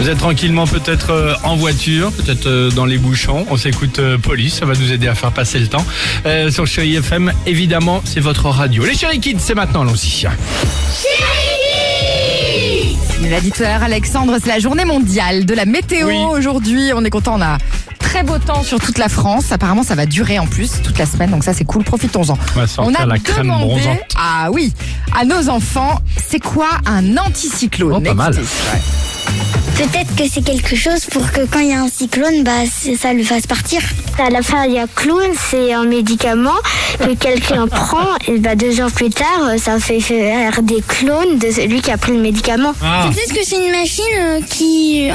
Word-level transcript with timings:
Vous 0.00 0.08
êtes 0.08 0.16
tranquillement 0.16 0.66
peut-être 0.66 1.10
euh, 1.10 1.34
en 1.44 1.56
voiture, 1.56 2.10
peut-être 2.12 2.46
euh, 2.46 2.70
dans 2.70 2.86
les 2.86 2.96
bouchons. 2.96 3.44
On 3.50 3.58
s'écoute 3.58 3.98
euh, 3.98 4.16
Police, 4.16 4.54
ça 4.54 4.64
va 4.64 4.72
nous 4.72 4.90
aider 4.92 5.06
à 5.08 5.14
faire 5.14 5.30
passer 5.30 5.58
le 5.58 5.66
temps. 5.66 5.84
Euh, 6.24 6.50
sur 6.50 6.66
Chéri 6.66 6.96
FM, 6.96 7.30
évidemment, 7.46 8.00
c'est 8.06 8.20
votre 8.20 8.46
radio. 8.48 8.82
Les 8.86 8.94
Chéri 8.94 9.20
Kids, 9.20 9.36
c'est 9.40 9.54
maintenant, 9.54 9.82
allons-y. 9.82 10.26
Il 13.22 13.28
l'a 13.30 13.40
dit 13.40 13.50
tout 13.52 13.62
à 13.62 13.66
l'heure, 13.68 13.82
Alexandre, 13.82 14.38
c'est 14.42 14.48
la 14.48 14.58
journée 14.58 14.86
mondiale 14.86 15.44
de 15.44 15.52
la 15.52 15.66
météo. 15.66 16.06
Oui. 16.06 16.16
Aujourd'hui, 16.30 16.92
on 16.94 17.04
est 17.04 17.10
content, 17.10 17.34
on 17.36 17.42
a 17.42 17.58
très 17.98 18.22
beau 18.22 18.38
temps 18.38 18.62
sur 18.62 18.80
toute 18.80 18.96
la 18.96 19.10
France. 19.10 19.52
Apparemment, 19.52 19.82
ça 19.82 19.96
va 19.96 20.06
durer 20.06 20.38
en 20.38 20.46
plus 20.46 20.80
toute 20.82 20.98
la 20.98 21.04
semaine, 21.04 21.30
donc 21.30 21.44
ça 21.44 21.52
c'est 21.52 21.64
cool, 21.66 21.84
profitons-en. 21.84 22.38
On 22.78 22.94
a 22.94 23.04
la 23.04 23.18
crème 23.18 23.44
demandé, 23.44 23.66
bronzante. 23.66 23.98
ah 24.16 24.48
oui, 24.50 24.72
à 25.14 25.26
nos 25.26 25.50
enfants, 25.50 26.00
c'est 26.26 26.40
quoi 26.40 26.68
un 26.86 27.18
anticyclone? 27.18 27.92
Oh, 27.96 28.00
pas 28.00 28.14
mal. 28.14 28.32
Écoutez. 28.32 29.59
Peut-être 29.76 30.14
que 30.14 30.28
c'est 30.30 30.42
quelque 30.42 30.76
chose 30.76 31.06
pour 31.06 31.30
que 31.32 31.40
quand 31.46 31.60
il 31.60 31.68
y 31.70 31.72
a 31.72 31.80
un 31.80 31.88
cyclone, 31.88 32.42
bah, 32.44 32.50
c'est- 32.70 32.96
ça 32.96 33.12
le 33.14 33.22
fasse 33.22 33.46
partir. 33.46 33.80
À 34.18 34.28
la 34.28 34.42
fin, 34.42 34.64
il 34.66 34.72
y 34.74 34.78
a 34.78 34.86
clown, 34.86 35.30
c'est 35.50 35.72
un 35.72 35.84
médicament 35.84 36.54
que 36.98 37.14
quelqu'un 37.14 37.66
prend 37.70 38.06
et 38.28 38.38
bah, 38.38 38.54
deux 38.54 38.80
ans 38.82 38.90
plus 38.90 39.08
tard, 39.08 39.52
ça 39.58 39.78
fait 39.78 40.00
faire 40.00 40.60
des 40.62 40.82
clones 40.86 41.38
de 41.38 41.50
celui 41.50 41.80
qui 41.80 41.90
a 41.90 41.96
pris 41.96 42.12
le 42.12 42.18
médicament. 42.20 42.74
Ah, 42.82 43.08
Peut-être 43.10 43.32
que 43.32 43.44
c'est 43.44 43.56
une 43.64 43.70
machine 43.72 44.04
euh, 44.18 44.40
qui, 44.50 45.08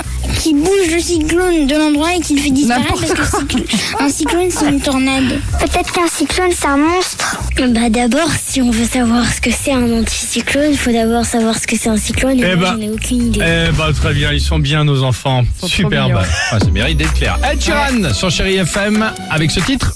qui 0.46 0.54
bouge 0.54 0.94
le 0.94 1.00
cyclone 1.00 1.66
de 1.66 1.76
l'endroit 1.76 2.14
et 2.16 2.20
qui 2.20 2.36
le 2.36 2.40
fait 2.44 2.52
disparaître 2.52 3.16
parce 3.16 3.44
que 3.46 3.58
un 4.04 4.10
cyclone 4.10 4.52
c'est 4.52 4.70
une 4.70 4.80
tornade. 4.80 5.40
Peut-être 5.60 5.92
qu'un 5.92 6.06
cyclone, 6.08 6.52
c'est 6.52 6.68
un 6.68 6.78
monstre. 6.78 7.40
Bah 7.70 7.90
d'abord, 7.90 8.30
si 8.40 8.62
on 8.62 8.70
veut 8.70 8.86
savoir 8.86 9.26
ce 9.34 9.42
que 9.42 9.50
c'est 9.50 9.72
un 9.72 9.92
anticyclone, 9.92 10.70
il 10.74 10.78
faut 10.78 10.92
d'abord 10.92 11.26
savoir 11.26 11.58
ce 11.58 11.66
que 11.66 11.76
c'est 11.76 11.90
un 11.90 11.98
cyclone. 11.98 12.40
Et 12.40 12.52
Eh 12.54 12.56
ben, 12.58 12.76
j'en 12.76 12.80
ai 12.82 12.90
aucune 12.92 13.26
idée. 13.30 13.40
eh 13.44 13.72
ben, 13.76 13.92
très 13.92 14.14
bien, 14.14 14.32
ils 14.32 14.40
sont 14.40 14.60
bien 14.60 14.84
nos 14.84 15.02
enfants. 15.02 15.44
Superbe. 15.66 16.14
Enfin, 16.16 16.59
ça 16.59 16.70
mérite 16.72 16.98
d'être 17.00 17.16
clair. 17.16 17.40
Ed 17.52 17.59
Sheeran 17.59 18.14
sur 18.14 18.30
Chéri 18.30 18.58
FM 18.58 19.04
avec 19.32 19.50
ce 19.50 19.62
titre. 19.62 19.96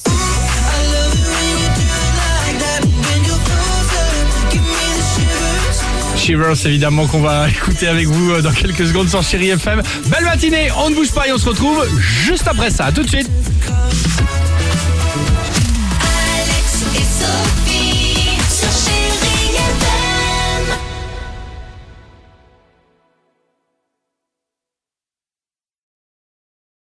Évidemment, 6.30 7.08
qu'on 7.08 7.22
va 7.22 7.50
écouter 7.50 7.88
avec 7.88 8.06
vous 8.06 8.32
euh, 8.32 8.42
dans 8.44 8.52
quelques 8.52 8.86
secondes 8.86 9.10
sur 9.10 9.24
Chéri 9.24 9.50
FM. 9.50 9.82
Belle 10.06 10.24
matinée, 10.24 10.70
on 10.78 10.92
ne 10.92 10.96
bouge 10.96 11.12
pas 11.12 11.28
et 11.28 11.34
on 11.34 11.40
se 11.40 11.50
retrouve 11.50 11.84
juste 11.98 12.48
après 12.48 12.70
ça. 12.70 12.86
À 12.86 12.92
tout 12.92 13.02
de 13.02 13.10
suite. 13.10 13.30